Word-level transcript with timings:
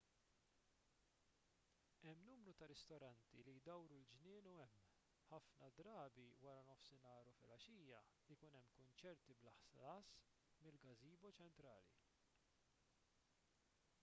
hemm 2.03 2.21
numru 2.27 2.51
ta' 2.61 2.69
ristoranti 2.71 3.37
li 3.45 3.53
jdawru 3.57 3.97
l-ġnien 4.03 4.47
u 4.51 4.55
hemm 4.59 4.95
ħafna 5.33 5.67
drabi 5.81 6.25
wara 6.47 6.63
nofsinhar 6.69 7.29
u 7.31 7.35
flgħaxija 7.41 7.99
ikun 8.37 8.57
hemm 8.59 8.71
kunċerti 8.79 9.35
bla 9.43 9.53
ħlas 9.67 10.15
mill-gazebo 10.63 11.31
ċentrali 11.41 11.93